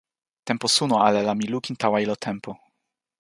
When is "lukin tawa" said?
1.53-1.97